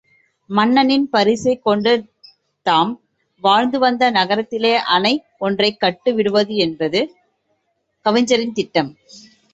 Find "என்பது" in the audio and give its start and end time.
6.57-7.01